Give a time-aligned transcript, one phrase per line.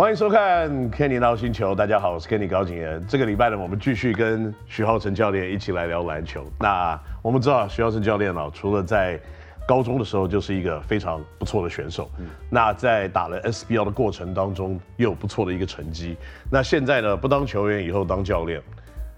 [0.00, 3.06] 欢迎收看《Kenny 闹星球》，大家好，我是 Kenny 高景炎。
[3.06, 6.42] 这个礼拜呢，我们继续跟徐浩成教练一起来聊篮球。
[6.58, 9.20] 那我们知道徐浩成教练啊，除了在
[9.68, 16.16] 高中的时候就是一个非常不错的选手，嗯、那在打了 SBL 的过程当中，也有不错的一个成绩。
[16.50, 18.58] 那现在呢，不当球员以后当教练，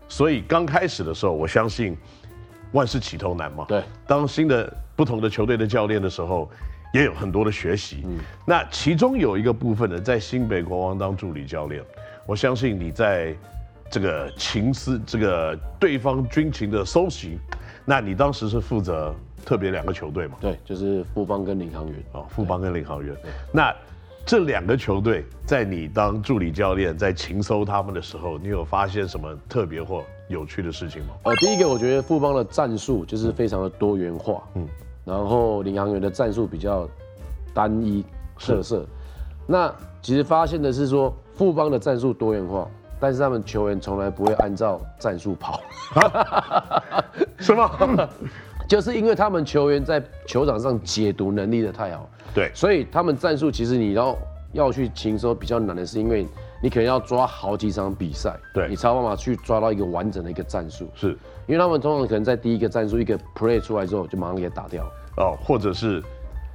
[0.09, 1.97] 所以刚开始的时候，我相信
[2.73, 3.67] 万事起头难嘛。
[3.69, 6.51] 对，当新的不同的球队的教练的时候。
[6.93, 11.83] 也有很多的学习，嗯，那其中有一个部分呢，在新北国王当助理教练，
[12.27, 13.35] 我相信你在
[13.91, 17.39] 这个情思，这个对方军情的搜集，
[17.85, 20.37] 那你当时是负责特别两个球队嘛？
[20.41, 23.17] 对，就是富邦跟领航员哦，富邦跟领航员。
[23.51, 23.75] 那
[24.27, 31.15] 这两个球队在你当助理教练，在情搜他们的时候，你有发现什么特别或有趣的事情吗？
[31.25, 34.69] 呃，第一个我觉得富邦的战术就是非常的多元化，嗯。
[35.05, 36.89] 然后领航员的战术比较
[37.53, 38.05] 单一
[38.39, 38.87] 特色，
[39.47, 42.69] 那其实发现的是说富邦的战术多元化，
[43.01, 45.61] 但是他们球员从来不会按照战术跑，
[47.39, 48.09] 什么？
[48.69, 54.17] 就是因为他们球员在球场上解读能力的太好，对，所以他们战术其实你要
[54.53, 56.27] 要去情搜比较难的是，因为
[56.63, 61.09] 你可能要抓好几场比赛，对，你才有办法去抓到一个完整的一个战术，是。
[61.49, 64.85] 因为他们通常可能在第一个战术一个 play 出来之后，就马上给打掉
[65.17, 66.01] 哦，或者是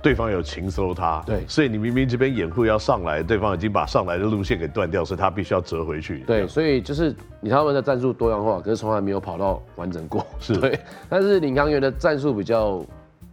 [0.02, 6.20] 对方有情搜他，对，所以你明明这边掩护要上来，对方已经把上来的路线给断掉，所以他必须要折回去。
[6.20, 10.26] 对，所以就是你他们的战术多样化，可是从来没有跑到完整过。
[10.40, 10.80] 是，对。
[11.10, 12.82] 但是领航员的战术比较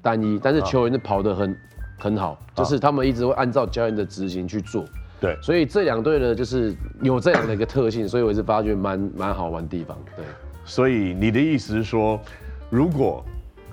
[0.03, 1.57] 单一，但是球员是跑得很、啊、
[2.01, 4.85] 很好，就是他们一直会按照教练的执行去做。
[5.25, 9.97] 对，所以这两队呢，就是有这样的一个特性，所以我是发觉蛮蛮好玩的地方。
[10.15, 10.23] 对。
[10.67, 12.21] 所以你的意思是说，
[12.69, 13.25] 如果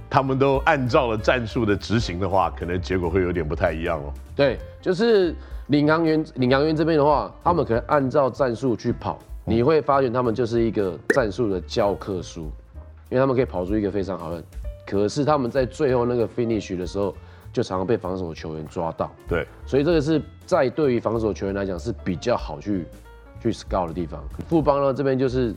[0.09, 4.13] 他们都按照了战术的执行的话，可能结果会有点不太一样哦。
[4.33, 5.35] 对，就是
[5.67, 12.43] 领航员，领航员这边的话，他们可能按照战术去跑，嗯、你会发现他们就是一个战术的教科书，
[13.09, 14.41] 因为他们可以跑出一个非常好的，
[14.87, 17.13] 可是他们在最后那个 finish 的时候，
[17.51, 19.11] 就常常被防守球员抓到。
[19.27, 22.85] 对，所以这个是在对于防守球员来讲是比较好去
[23.41, 24.23] 去 scout 的地方。
[24.47, 25.55] 富邦呢这边就是。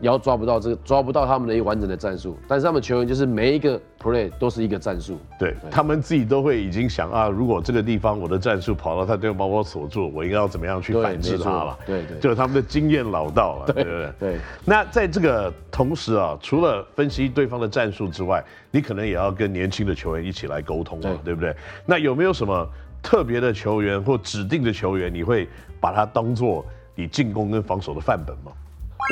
[0.00, 5.18] 要抓不到这个，抓不到他们的一个完整的战术，但是他们球员就是每一个 play 都是一个战术。
[5.38, 11.78] 对，对他们自己都会已经想啊，如果这个地方我的战术跑到他对方把我锁住，我应该要怎么样去反制他了？
[11.86, 14.12] 对对，就是他们的经验老道了，对不对？
[14.20, 14.38] 对。
[14.64, 21.54] 那在这个同时啊，除了分析对方的战术之外，你可能也要跟年轻的球员一起来沟通啊，对不对？
[21.84, 22.68] 那有没有什么
[23.02, 25.48] 特别的球员或指定的球员，你会
[25.80, 26.64] 把他当做
[26.94, 28.52] 你进攻跟防守的范本吗？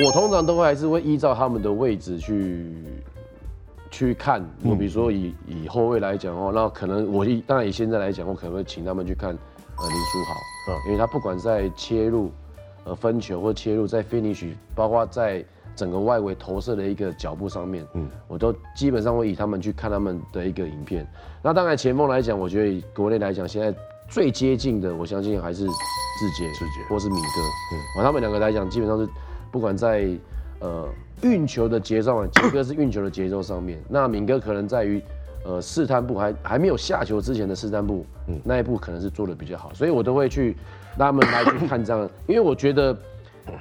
[0.05, 2.71] 我通常都会还是会依照他们的位置去
[3.89, 10.35] 去看，我比如说以以后卫来讲哦，那可能我以当然以现在来讲，我可能会请他们去看呃林书豪，
[10.69, 12.31] 嗯，因为他不管在切入
[12.83, 15.43] 呃分球或切入在 finish，包括在
[15.75, 21.07] 整个外围投射的一个脚步上面，嗯，我都基本上会以他们去看他们的一个影片。
[21.41, 23.73] 那当然前锋来讲，我觉得以国内来讲，现在
[24.07, 26.83] 最接近的，我相信还是志杰，志杰。
[26.87, 27.41] 或是米哥，
[27.99, 29.09] 嗯，他们两个来讲，基本上是。
[29.57, 30.07] 不管在
[30.59, 30.87] 呃
[31.23, 35.01] 运球的节奏，杰哥是运球的节奏上面， 那敏哥可能在于
[35.43, 40.55] 呃试探步还还没有下球之前的试探步，嗯，那一步可能是做的比较好，所以我都会去
[40.95, 42.95] 让他们来去看这样， 因为我觉得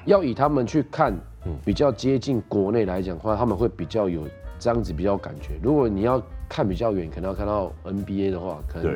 [0.04, 1.14] 要以他们去看，
[1.46, 4.20] 嗯比较接近国内来讲的话，他们会比较有
[4.58, 5.58] 这样子比较感觉。
[5.62, 8.92] 如果你要看比较远，可能要看到 NBA 的话，可能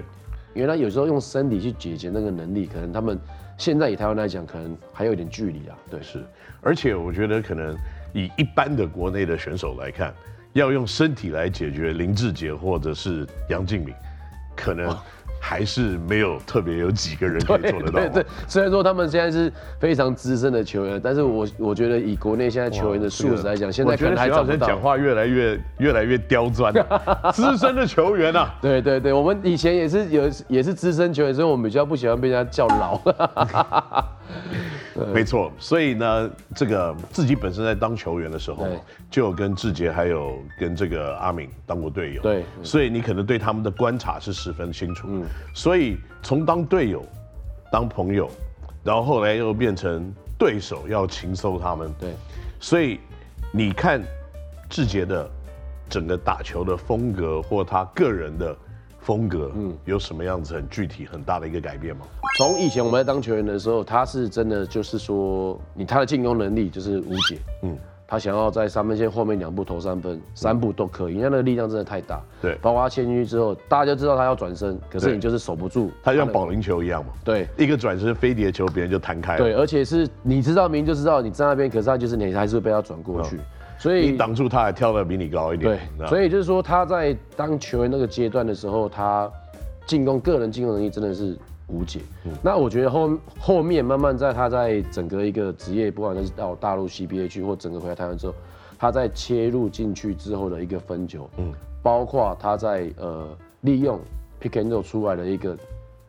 [0.53, 3.19] 因为他有时候用身体去解决那个能力，可能他们。
[3.61, 5.77] 现在以台湾来讲，可能还有一点距离啊。
[5.91, 6.25] 对，是，
[6.63, 7.77] 而且我觉得可能
[8.15, 10.15] 以一般的国内的选手来看，
[10.55, 13.95] 要用身体来解决林志杰或者是杨敬敏，
[14.57, 14.97] 可能。
[15.43, 17.99] 还是没有特别有几个人可以做得到。
[18.01, 24.67] 对对，虽然说他们现在是非常资深的球员，但是我我觉得以国内现在球员的素质来讲，现在可能还找不到。
[24.67, 26.73] 讲话越来越越来越刁钻，
[27.33, 28.55] 资深的球员啊。
[28.61, 33.01] 对对对，我们以前也是有也是资深球员，所以我们比较不喜欢被人家叫老。
[35.07, 38.67] 没错，所以呢，这个自己本身在当球员的时候，
[39.11, 45.07] 就有跟志杰还有跟这个阿敏当过队友，对，所以你可能对他们的观察是十分清楚。
[45.11, 45.25] 嗯，
[45.55, 47.05] 所以从当队友、
[47.73, 48.31] 当朋友，
[48.83, 52.15] 然后后来又变成对手，要情搜他们，对，
[52.61, 53.01] 所以
[53.53, 54.03] 你看
[54.69, 55.29] 志杰的
[55.89, 58.57] 整个打球的风格或他个人的。
[59.01, 62.07] 风格，嗯，有什么样子很具体很大的一个改变吗？
[62.39, 67.77] 从以前我们在当球员的时候，他是真的就是说，你他的进攻能力就是无解，嗯，
[68.07, 72.23] 他想要在三分线后面两步投三分，三步都可以，因为那个力量真的太大。
[72.41, 75.91] 对，包括他切进去之后，大家就知道他要转身，可是你就是守不住。
[76.03, 77.13] 他像保龄球一样嘛。
[77.25, 79.39] 对，一个转身飞碟球，别人就弹开了。
[79.39, 83.39] 对，而且是你知道明明就知道你在那边，可是他就是你还是会被他转过去，
[83.81, 85.81] 所以你挡住他还跳得比你高一点。
[85.99, 89.29] 对，所以就是说他在当球员那个阶段的时候，他
[89.87, 91.37] 进攻个人进攻能力真的是。
[91.73, 92.01] 无解。
[92.25, 98.35] 嗯、那我觉得后后面慢慢在他在整个一个职业，不管是到大陆 CBA 去，或整个回来台湾之后，
[98.77, 103.29] 他在切入进去之后的一个分球，嗯，包括他在呃
[103.61, 104.01] 利用
[104.43, 105.57] pick and roll 出来的一个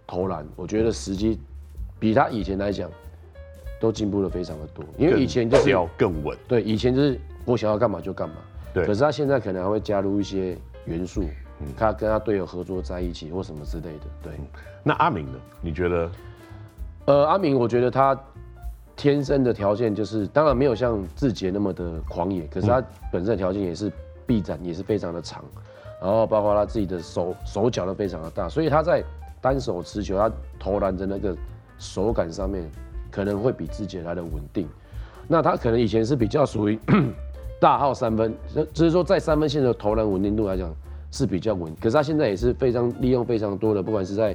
[0.07, 1.39] 投篮，我觉得时机
[2.00, 2.89] 比他以前来讲
[3.79, 4.83] 都进步了非常的多。
[4.97, 8.36] 因为以前就是要更稳，对，以前就是我想要干嘛就干嘛，
[8.74, 8.86] 对。
[8.86, 11.24] 可是他现在可能还会加入一些元素。
[11.78, 14.34] 他跟他队友合作在一起或什么之类的，对。
[14.82, 15.34] 那阿明呢？
[15.62, 16.12] 你觉得？
[17.06, 18.20] 呃，阿明，我觉得他
[18.96, 23.92] 天生的条件就是，当然没有像志杰那么的狂野，可是他本身的条件也是
[24.26, 25.46] 臂展也是非常的长，
[26.02, 29.04] 然后包括他自己的手手脚都非常的大，所以他在
[29.40, 31.38] 单手持球，他投篮的那个
[31.78, 32.68] 手感上面
[33.12, 34.68] 可能会比志杰来的稳定。
[35.28, 36.80] 那他可能以前是比较属于
[37.62, 38.36] 大号三分，
[38.74, 40.75] 只是说在三分线的投篮稳定度来讲。
[41.13, 44.34] 是比较稳，可是他现在也是非常利用非常多的，不管是在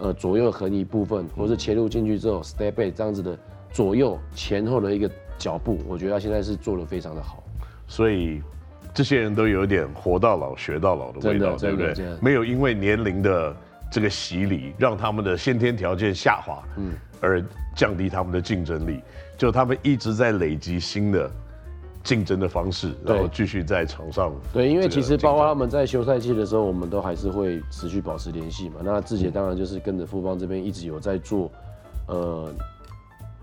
[0.00, 3.38] 呃左右横移部分，或是切入进去之后 step back 这样子的
[3.70, 5.08] 左右前后的一个
[5.38, 7.44] 脚步，我觉得他现在是做的非常的好。
[7.86, 8.42] 所以
[8.92, 11.94] 这些人都有一点活到老学到老的味道，对不对？
[12.20, 13.54] 没有因为年龄的
[13.88, 17.40] 这个洗礼，让他们的先天条件下滑，嗯，而
[17.76, 19.00] 降低他们的竞争力，
[19.38, 21.30] 就他们一直在累积新的。
[22.06, 24.32] 竞争的方式，然后继续在场上。
[24.52, 28.76] 对，因为其实包括他们在休赛期的时候，我们都还是会持续保持联系嘛。
[28.84, 31.50] 那志杰当然就是跟着富邦这边一直有在做，
[32.06, 32.48] 呃，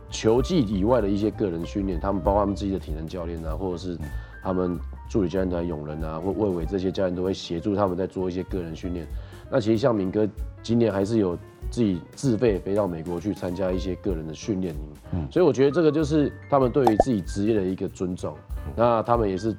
[0.10, 2.00] 球技以外的一些个人训练。
[2.00, 3.98] 他们包括他们自己的体能教练啊，或者是
[4.42, 4.80] 他们
[5.10, 9.06] 助理教练团永仁啊，或魏伟这些教练都会协助他们在做一些个人训练。
[9.54, 10.28] 那其实像明哥
[10.64, 11.38] 今年还是有
[11.70, 14.82] 自己自费飞到美国去参加一些个人的训练营，
[15.14, 18.36] 嗯，所以我觉得这个就是他们对于自己职业的一个尊重。
[18.76, 19.56] 那他们也是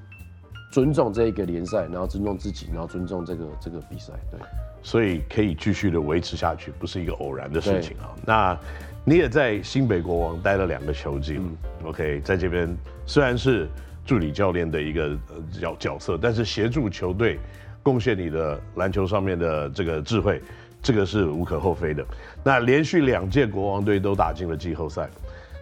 [0.72, 4.40] 尊重这一个联赛，然后尊重自己，然后尊重这个这个比赛，对，
[4.82, 8.10] 所以可以继续的维持下去，不是一个偶然的事情啊。
[8.26, 8.58] 那
[9.04, 12.76] 你也在新北国王待了两个球季，嗯，OK，在这边
[13.06, 13.68] 虽然是
[14.04, 15.16] 助理教练的一个
[15.52, 17.38] 角角色，但是协助球队
[17.84, 20.42] 贡献你的篮球上面的这个智慧，
[20.82, 22.04] 这个是无可厚非的。
[22.42, 25.08] 那连续两届国王队都打进了季后赛，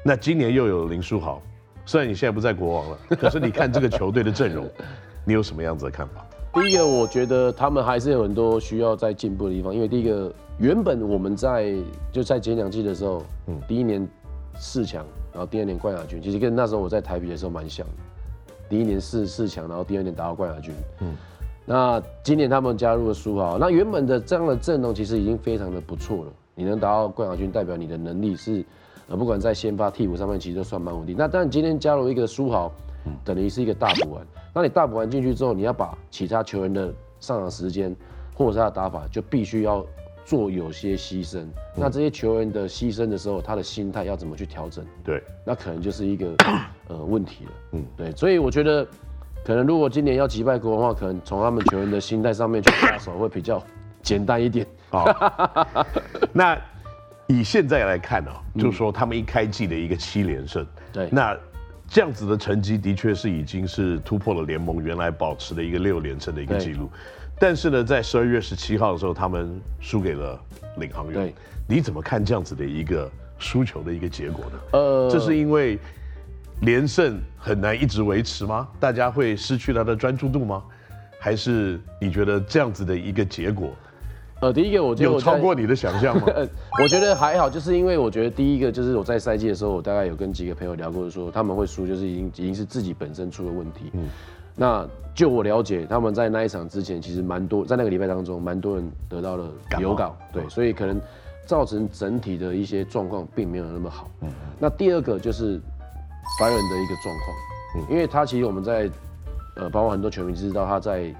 [0.02, 1.42] 那今年又有林书豪。
[1.84, 4.70] 虽然你现在不在国王了， 可是你看这个球队的阵容，
[5.26, 6.24] 你有什么样子的看法？
[6.54, 9.74] 第一个，我觉得他们还是有很多需要再进步的地方。
[9.74, 11.74] 因为第一个，原本我们在
[12.12, 14.06] 就在前两季的时候，嗯，第一年
[14.54, 17.92] 四强，然后第二年冠亚军，其实跟那时候我在台啤的时候蛮像的。
[18.69, 20.72] 第一年四四强，然后第二年打到冠亚军。
[21.00, 21.16] 嗯，
[21.64, 26.32] 那今年他们加入了苏豪，那原本的这样的阵容其实已经非常的不错了。
[26.55, 28.64] 你能达到冠亚军，代表你的能力是。
[29.09, 31.14] 呃不管在先发替补上面，其实都算蛮稳定。
[31.19, 32.73] 那当然今天加入一个苏豪，
[33.25, 34.25] 等于是一个大补完。
[34.55, 37.94] 那你大补完进去之后，你要把其他球员的上场时间
[38.32, 39.85] 或者是他的打法，就必须要
[40.25, 41.44] 做有些牺牲。
[41.76, 44.87] 那这些球员的牺牲的时候，他的心态要怎么去调整？
[45.05, 46.35] 对，那可能就是一个
[46.88, 47.50] 呃问题了。
[47.73, 48.12] 嗯，对。
[48.12, 48.87] 所以我觉得，
[49.44, 53.63] 可能如果今年要击败国王的话，可能从他们球员的心态上面去下手会比较
[54.03, 54.67] 简单一点。
[54.91, 55.06] 好，
[56.32, 56.58] 那。
[57.29, 61.34] 以现在来看呢、啊，就是说他们一开季的一个七连胜，对，那
[61.89, 66.91] 这样子的成绩的确是已经是突破了联盟原来保持的一个六连胜的一个记录。
[67.39, 70.39] 但是呢，在十二月十七号的时候，他们输给了
[70.77, 71.15] 领航员。
[71.15, 71.34] 对，
[71.67, 74.58] 你怎么看这样子的一个输球的一个结果呢？
[74.72, 75.79] 呃，这是因为
[76.62, 78.69] 连胜很难一直维持吗？
[78.78, 80.62] 大家会失去他的专注度吗？
[81.19, 83.70] 还是你觉得这样子的一个结果？
[84.40, 86.26] 呃，第一个我觉得我有超过你的想象吗？
[86.82, 93.90] 我觉得还好，就是因为我觉得第一个就是我在赛季的时候，我大概有跟几个朋友聊过，说他们会输，就是已经已经是自己本身出了问题。
[93.94, 94.08] 嗯，
[94.54, 101.00] 那就我了解，他们在那一场之前，其实蛮多在那个礼拜当中，蛮多人得到了流感，对，所以可能
[101.46, 104.10] 造成整体的一些状况并没有那么好。
[104.22, 104.28] 嗯，
[104.58, 105.60] 那第二个就是
[106.41, 107.36] 白人的一个状况，
[107.76, 108.91] 嗯，因为他其实我们在
[109.56, 111.14] 呃，包括很多球迷知道他在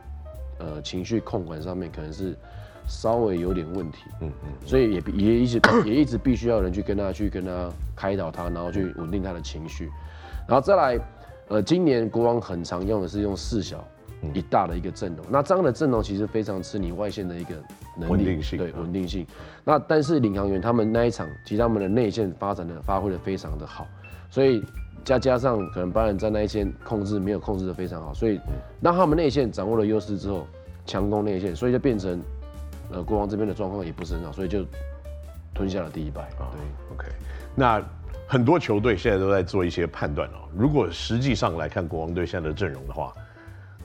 [0.59, 2.37] 呃情绪控管上面可能是。
[2.88, 9.88] 稍微有点问题，嗯嗯，所以也也一直也一直必须要有人去跟他去跟他开导他，然后去稳定他的情绪，
[10.49, 10.99] 然后再来，
[11.47, 13.87] 呃，今年国王很常用的是用四小
[14.35, 17.54] 一大的一个阵容，那这样的阵容其实非常吃你外线的一个
[17.97, 19.25] 能力，稳定性，对，稳定性。
[19.62, 23.87] 那但是领航员他们那一场，其实他们的内线发展的发挥的非常的好，
[24.28, 24.61] 所以
[25.04, 28.40] 加加上可能巴兰在那一线控制没有控制的非常好，所以
[28.80, 30.46] 让他们内线掌握了优势之后，
[30.87, 32.22] 强攻内线，所以就变成
[32.92, 34.64] 呃国王这边的状况也不是很好，所以就
[35.52, 36.28] 吞下了第一败。
[36.38, 37.08] 对、oh，OK，
[37.56, 37.82] 那
[38.28, 40.49] 很多球队现在都在做一些判断哦。
[40.56, 43.12] 如果实际上来看国王队现在的阵容的话，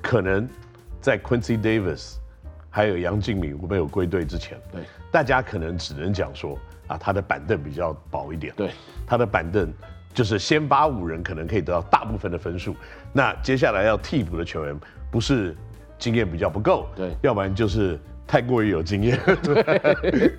[0.04, 0.48] 可能
[1.02, 2.18] 在 Quincy Davis
[2.70, 8.72] 还有杨敬敏没有归队之前，对，大家可能只能讲说啊，他的板凳比较薄一点，对，
[9.08, 9.74] 他的板凳。
[10.18, 12.76] 就是先发五人可能可以得到大部分的分数，
[13.14, 14.76] 那接下来要替补的球员
[15.12, 15.56] 不是
[16.00, 20.34] 经验比较不够，对，要不然就是太过于有经验， 对。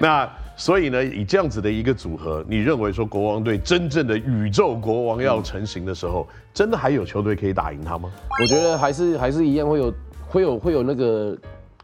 [0.00, 8.10] 那所以呢，以这样子的一个组合，你认为说国王队真正的宇宙国王要成型的时候，嗯、真的还有球队可以打赢他吗？
[8.42, 9.94] 我觉得还是还是一样会有
[10.26, 11.38] 会有会有那个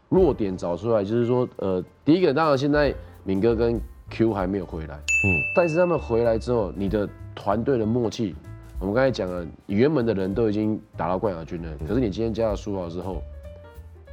[0.09, 3.79] 弱点找出来，就是说，呃，第一个当然现在敏哥跟
[4.11, 8.35] Q 还没有回来，嗯，但是他们回来之后，你的团队的默契，
[8.79, 13.21] 我们刚才讲了，原本的人都已经打到冠亚军了，嗯、可是你今天加了苏豪之后，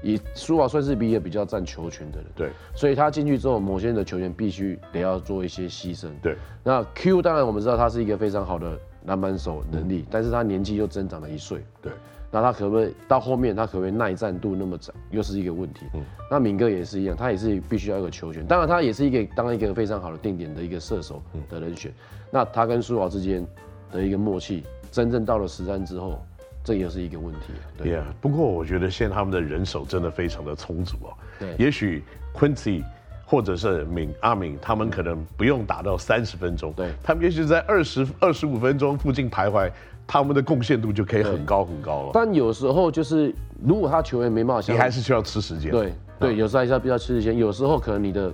[0.02, 6.36] 以苏豪算是比也比较占球权的人，对，所以他进去之后，某些人的球员必须得要做一些牺牲，对。
[6.62, 11.92] 那 Q 当然我们知道他是一个非常好的篮板手能力，嗯、但是他年纪又增长了一岁，对。
[12.30, 15.86] 那他可不可以到后面，他可不可以耐战度那么长，又是一个问题。
[15.94, 18.46] 嗯，那敏哥也是一样，他也是必须要一个球权。
[18.46, 21.90] 当然，他也是一个当一个非常好的定点的一个射手的人选。
[21.90, 23.46] 嗯、那他跟苏豪之间
[23.90, 26.22] 的一个默契，真正到了实战之后，
[26.62, 27.54] 这也是一个问题。
[27.78, 28.06] 对啊。
[28.06, 31.16] Yeah, 不过我觉得现在他们的人手真的非常的充足哦。
[31.38, 31.54] 对。
[31.58, 32.04] 也许
[32.34, 32.84] Quincy
[33.24, 36.74] 或者是敏阿敏，他们可能不用打到三十分钟。
[36.74, 36.92] 对。
[37.02, 39.70] 他们也许在二十二十五分钟附近徘徊。
[40.08, 42.10] 他们的贡献度就可以很高很高了。
[42.14, 45.70] 但有时候就是，如果他球员没办法，你还是需要吃时间。
[45.70, 47.36] 对对，有时候还是要比较吃时间。
[47.36, 48.32] 有时候可能你的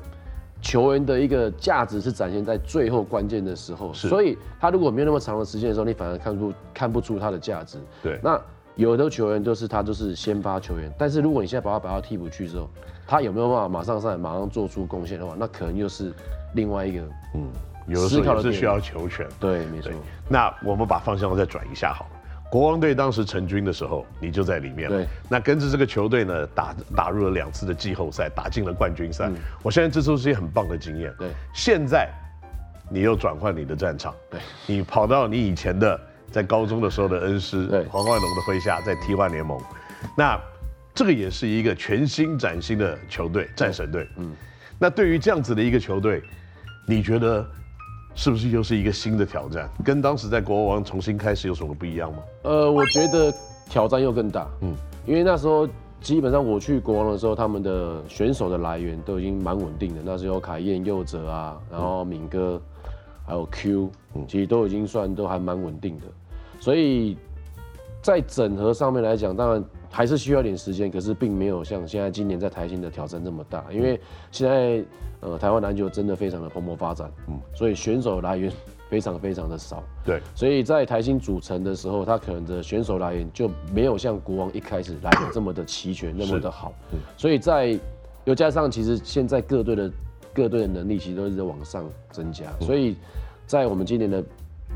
[0.63, 7.77] 球员的一个价值是展现在最后关键的时候，所以他如果没有那么长的时间的时候，你反而看不看不出他的价值。
[8.01, 8.21] 对。
[8.23, 8.41] 那
[8.77, 12.69] 有的球员就是他就是先发球员，但是如果你现在把他摆到替补去之后，
[13.05, 16.13] 他有没有办法马上上来马上做出贡献的话，那可能又是
[16.55, 17.03] 另外一个
[17.35, 17.49] 嗯。
[17.87, 19.93] 有的时候也是需要球权，对，没错。
[20.29, 22.11] 那我们把方向再转一下好了。
[22.51, 24.97] 国王队当时成军的时候，你就在里面了。
[24.97, 25.07] 对。
[25.29, 29.27] 那跟着这个球队呢，打打入了两次的季后赛，打进了冠军赛。
[29.29, 29.35] 嗯。
[29.63, 31.13] 我相信这都是一些很棒的经验。
[31.19, 31.31] 对。
[31.53, 32.09] 现在，
[32.89, 34.15] 你又转换你的战场。
[34.31, 34.41] 对。
[34.67, 36.01] 你跑到你以前的
[36.31, 39.61] 在高中的时候的恩师对黄万龙的麾下，在 T1 联盟。
[40.17, 40.39] 那
[40.95, 44.09] 这个也是一个全新崭新的球队，战神队。
[44.17, 44.33] 嗯。
[44.79, 46.23] 那对于这样子的一个球队，
[46.87, 47.45] 你觉得？
[48.15, 49.69] 是不是又是一个新的挑战？
[49.85, 52.19] 跟当时在国王重新开始有什么不一样吗？
[52.43, 53.33] 呃，我觉得
[53.69, 54.49] 挑战又更大。
[54.61, 55.69] 嗯，因为那时候
[56.01, 60.01] 基本上我去国王的时候，他们的选手的来源都已经蛮稳定的。
[60.05, 62.61] 那时候凯燕、佑哲啊，然后敏哥，
[63.27, 66.07] 还有 Q，嗯，其实都已经算都还蛮稳定的。
[66.61, 67.17] 所以
[68.01, 74.85] 在整合上面来讲，当然还是需要点时间，可是并没有像现在今年在台新的挑战那么大，因为现在。
[75.21, 78.53] 呃，台湾篮球真的非常的蓬勃发展，嗯，所以选手来源
[78.91, 87.79] 非常非常的少，对，所以在台新组成的时候，他可能的选手来源就没有像国王一开始来的这么的齐全，那么的好，嗯，所以在
[88.25, 89.91] 又加上其实现在各队的
[90.35, 92.95] 各队的能力其实都是在往上增加，嗯，所以
[93.47, 94.23] 在我们今年的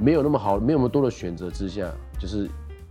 [0.00, 2.48] 没有那么好，没有那么多的选择之下，就是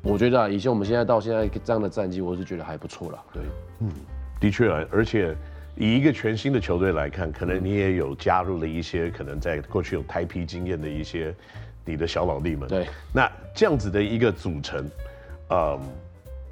[0.07, 3.43] 我觉得啊，以前我们现在到现在这样的战绩，我是觉得还不错了，对，
[3.81, 3.91] 嗯，
[4.39, 5.35] 的确啊，而且。
[5.79, 11.31] 以一个全新的球队来看，可能你也有加入了一些可能在过去有台皮经验的一些
[11.85, 12.67] 你的小老弟们。
[12.67, 14.89] 对，那这样子的一个组成，
[15.51, 15.79] 嗯，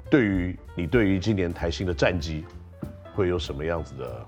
[0.08, 2.44] 对于你对于今年台新的战绩
[3.16, 4.24] 会有什么样子的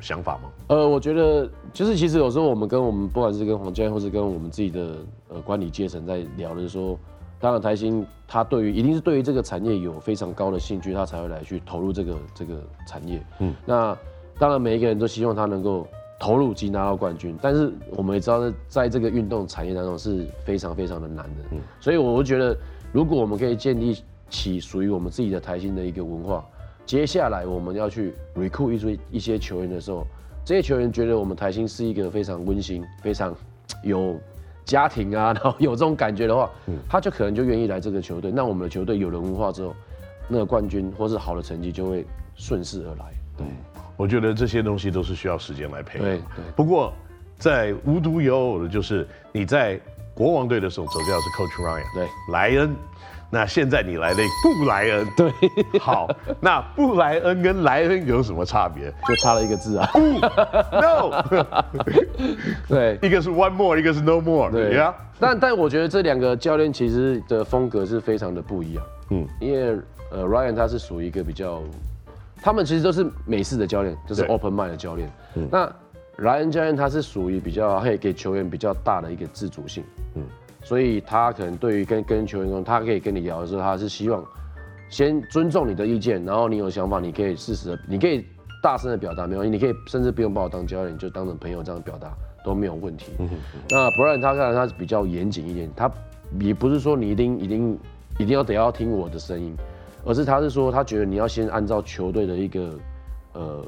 [0.00, 0.50] 想法吗？
[0.66, 4.98] 呃，我觉得就是其实有时候我们跟我们不管是跟黄教练，或是跟我们自己的
[5.28, 6.98] 呃管理阶层在聊的是说，
[7.42, 13.22] 当然台新他对于一定是对于这个产业有非常高的兴趣，他才会来去投入这个这个产业。
[13.40, 13.94] 嗯，那。
[14.38, 15.86] 当然，每一个人都希望他能够
[16.18, 21.42] 投入及拿到冠军，但是我们也知道，在这个运动产业当中是非常非常的难的。
[21.52, 22.56] 嗯，所以我会觉得，
[22.90, 26.44] 如果我们可以建立起属于我们自己的台新的一个文化，
[26.84, 30.04] 接下来我们要去 recruit 一些一些球员的时候，
[30.44, 33.36] 这些球员觉得我们台新是一个非常温馨、非常
[33.84, 34.18] 有
[34.64, 36.50] 家庭啊，然后有这种感觉的话，
[36.88, 38.30] 他就可能就愿意来这个球队。
[38.30, 39.74] 那我们的球队有了文化之后，
[40.28, 43.12] 那个冠军或是好的成绩就会顺势而来。
[43.36, 43.46] 对。
[43.96, 46.08] 我觉得这些东西都是需要时间来培养。
[46.08, 46.20] 对，
[46.56, 46.92] 不过
[47.36, 49.78] 在无独有偶的就是你在
[50.14, 52.74] 国王队的时候走掉的是 Coach Ryan，对，莱恩。
[53.34, 55.32] 那现在你来了布莱恩，对，
[55.80, 56.06] 好，
[56.38, 58.92] 那布莱恩跟莱恩有什么差别？
[59.08, 59.88] 就差了一个字啊。
[59.94, 60.00] 不
[60.76, 61.24] No，
[62.68, 64.94] 对， 一个是 one more，一个是 no more，对呀。
[65.18, 68.84] 但但我觉得这两个教练其实的风格是非常的不一样。
[69.08, 69.78] 嗯，因为
[70.10, 71.62] 呃，Ryan 他是属于一个比较，
[72.42, 75.10] 他们其实都是美式的教练，就是 open mind 的教练。
[75.36, 75.72] 嗯，那
[76.18, 79.82] 莱恩教练他是属于比较可以给球员比较大的一个自主性。
[80.16, 80.22] 嗯。
[80.62, 84.24] 所以他可能对于跟跟球员中，他可以跟你聊的时候，他是希望
[84.88, 88.24] 先尊重你的意见，然后你有想法，你可以适时的，你可以
[88.62, 92.12] 大声的表达，没关系，你可以甚至不用把我当教练，你就当成朋友这样表达
[92.44, 93.12] 都没有问题。
[93.18, 93.28] 嗯、
[93.70, 95.90] 那 Brian 他看来他是比较严谨一点，他
[96.38, 97.78] 也不是说你一定一定
[98.18, 99.56] 一定要得要听我的声音，
[100.04, 102.78] 而是他是说他觉得你要先按照球队的一个
[103.32, 103.64] 呃。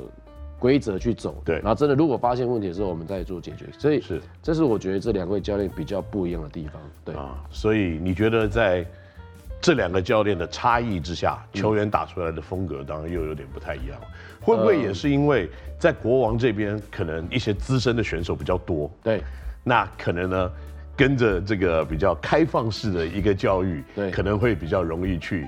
[0.65, 3.67] 规则去走，对，然后真的如果发现问题的时候，我们再做解决。
[3.79, 6.81] 所以是，这是我觉得这两位教练比较不一样的地方。
[7.05, 8.83] 对啊，所以你觉得在
[9.61, 14.01] 这两个教练的差异之下，球员打出来的风格当然又有点不太一样。
[14.41, 18.91] 会不会也是因为在国王这边可能一些资深的选手比较多？
[19.03, 19.23] 对，
[19.63, 20.51] 那可能呢
[20.97, 25.47] 跟着这个比较开放式的一个教育，对，可能会比较容易去。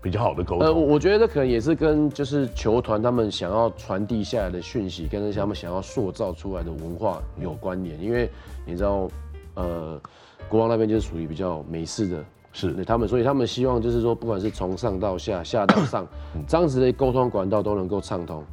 [0.00, 0.60] 比较好的沟通。
[0.60, 8.00] 呃，我觉得这可能也是跟就是球团他们想要传递下来的讯息，跟他们想要塑造出来的文化有关联。
[8.02, 8.30] 因为
[8.64, 9.08] 你知道，
[9.54, 10.00] 呃，
[10.48, 16.06] 国王那边就是属于比较美式的，是对他们，所以他们希望就是说，不管是从上到下，下到上，
[16.46, 18.44] 这样子的沟通管道都能够畅通，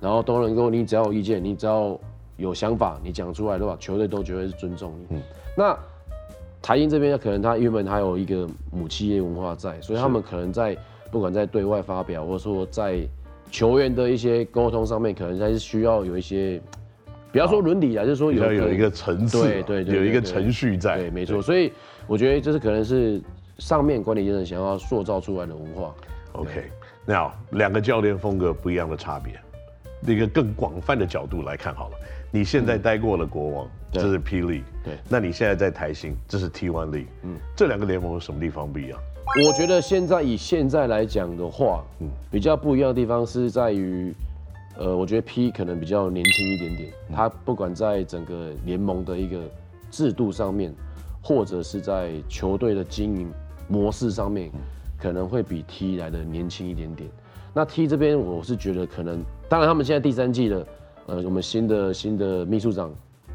[0.00, 1.98] 然后都能够，你只要有意见，你只要
[2.36, 5.16] 有想法，你讲出来的话，球队都绝对是尊重你。
[5.16, 5.22] 嗯，
[5.56, 5.78] 那。
[6.62, 10.76] 台英这边可能他原本还有一个母企业文化在，所以他们可能在
[11.10, 13.00] 不管在对外发表，或者说在
[13.50, 16.60] 球员的一些沟通上面，可能还是需要有一些，
[17.32, 21.42] 不要说伦理啊，就是说有有一个层次，对对对，有一个程序在，对，没错。
[21.42, 21.72] 所以
[22.06, 23.20] 我觉得这是可能是
[23.58, 25.94] 上面管理阶层想要塑造出来的文化。
[26.32, 26.70] OK，
[27.04, 29.34] 那两个教练风格不一样的差别，
[30.06, 31.96] 一个更广泛的角度来看好了。
[32.30, 38.98] 你现在待过了国王，这是 P League，对，那你现在在台新，这是 T1 League，嗯，这两个联盟有什么地方不一样？
[39.46, 44.14] 我觉得现在以现在来讲的话，嗯，比较不一样的地方是在于，
[44.76, 49.40] 呃，我觉得 P 可能比较年轻一点点，他不管在整个联盟的一个
[49.90, 50.72] 制度上面，
[51.22, 53.32] 或者是在球队的经营
[53.68, 54.50] 模式上面，
[54.98, 57.10] 可能会比 T 来的年轻一点点。
[57.52, 60.66] 那 T 这边我是觉得可能，当然他们现在第三季的。
[61.06, 62.94] 呃，我们新的新的秘书长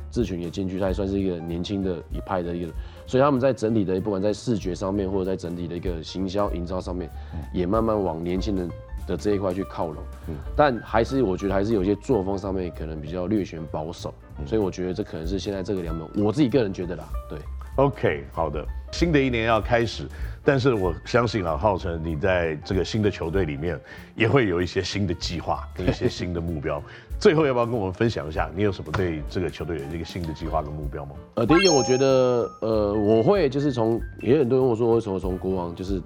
[0.10, 2.72] 志群也进去，他也算是一个年轻的一派的一个，
[3.06, 7.10] 所以他们在整体的不管在视觉上面，或者在整体的一个行销营造上面，
[7.54, 8.70] 也慢慢往年轻人
[9.06, 10.02] 的这一块去靠拢。
[10.30, 14.14] 嗯，但还是我觉得还是有些作风上面可能比较略显保守，
[14.46, 17.04] 所以我觉得这可能是现在这个联盟，我自己个人觉得啦。
[17.30, 17.38] 对
[17.76, 20.08] ，OK，好的，新的一年要开始。
[20.48, 23.80] 但是我相信啊，浩辰，你在这个新的球队里面
[24.16, 26.80] 也会有一些新的计划跟一些新的目标。
[27.20, 31.16] 最后要不要跟我们分享一下，你有什么对这个球队有一个新的计划跟目标吗？
[31.34, 36.00] 呃，第一个我觉得，呃，我会就是从，也有很多人问我说，为什么从国王就是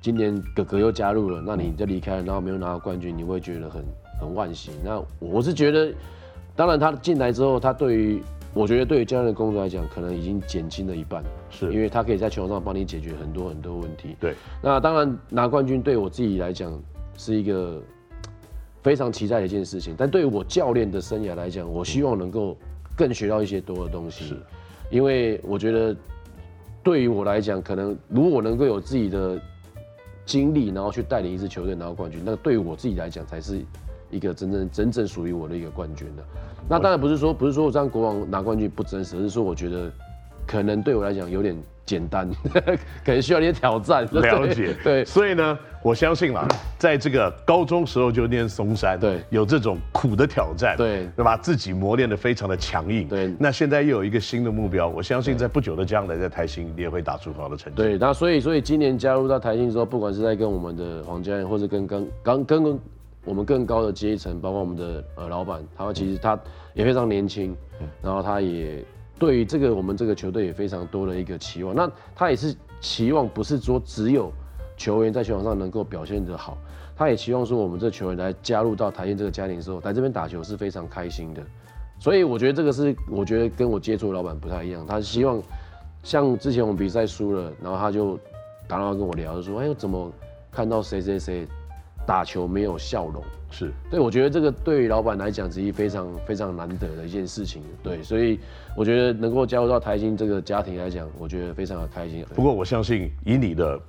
[0.00, 3.82] 今年哥哥又加入了，那你就离开了，然后没有拿到冠军，你会觉得很
[4.20, 4.70] 很惋惜。
[4.84, 5.92] 那我是觉得，
[6.54, 8.22] 当然他进来之后，他对于
[8.54, 14.16] 我觉得对于教练的工作来讲，可能已经减轻了一半，是因为他可以在球场上帮你解决很多很多问题。
[14.20, 16.80] 对，那当然拿冠军对我自己来讲
[17.18, 17.82] 是一个
[18.80, 22.56] 非常期待的一件事情，但对于我教练的生涯来讲，我希望能够
[22.96, 24.26] 更学到一些多的东西。
[24.26, 24.36] 是，
[24.88, 25.96] 因为我觉得
[26.82, 29.36] 对于我来讲，可能如果我能够有自己的
[30.24, 33.64] 经历，然后去带领一支球队拿到冠军，那对于我自己来讲才是
[34.10, 36.22] 一个真正真正属于我的一个冠军的。
[36.68, 39.90] 那当然不是说不是说我让国王拿冠军不真实，而是说我觉得
[40.46, 42.26] 可能对我来讲有点简单，
[43.04, 44.08] 可能需要一些挑战。
[44.12, 45.04] 了解，对。
[45.04, 51.36] 所以呢，我相信啦，在这个高中时候就念松山，对，有这种苦的挑战，对，对吧？
[51.36, 53.34] 自己磨练的非常的强硬，对。
[53.38, 57.76] 那现在又有一个新的目标，我相信在不久的将来，在台新你也会打出好的成绩。
[57.76, 62.80] 对，那所以所以今年加入到台新之后，不管是在跟我们的黄教练，或者跟刚刚跟跟。
[63.24, 66.38] 我们更高的阶层，包括我们的呃老板，他其实他
[66.74, 67.56] 也非常年轻，
[68.02, 68.84] 然后他也
[69.18, 71.74] 对于这个我们这个球队也非常多的一个期望。
[71.74, 74.30] 那他也是期望不是说只有
[74.76, 76.58] 球员在球场上能够表现得好，
[76.96, 81.42] 他也期望说我们这球员来加入到台新这个家庭的时候，来这边打球是非常开心的。
[81.98, 85.40] 所以我觉得这个是我觉得跟我接触的老板不太一样，他希望
[86.02, 88.18] 像之前我们比赛输了，然后他就
[88.66, 90.12] 打电话跟我聊，就说哎，怎么
[90.50, 91.48] 看到谁谁谁。
[92.06, 97.62] 打球没有笑容，是对，我觉得这个对于老板来讲，是一非常非常难得的一件事情。
[97.82, 98.38] 对，所以
[98.76, 102.24] 我觉得能够加入到台新这个家庭来讲，我觉得非常的开心。
[102.34, 103.80] 不过我相信，以你的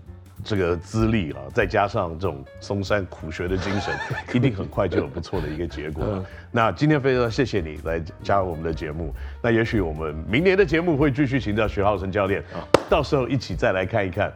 [0.43, 3.97] 这个资历啊，再加上这种松山苦学的精神，
[4.33, 6.03] 一定很快就有不错的一个结果。
[6.07, 9.13] 嗯、那今天非常谢谢你来加入我们的节目。
[9.41, 14.31] 那也许我们明年的节目会继续请教徐浩成教练，啊，到时候一起再来看一看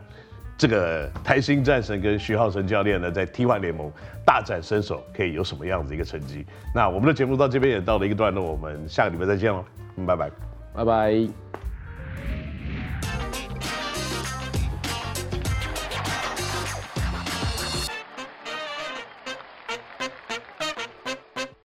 [0.60, 3.90] 这个台星战神跟徐浩成教练呢，在 T1 联盟
[4.26, 6.46] 大展身手，可以有什么样子一个成绩？
[6.76, 9.64] 那我们的节目到这边也到了一个段落，我们下个礼拜再见喽，
[10.06, 10.30] 拜拜，
[10.76, 11.69] 拜拜。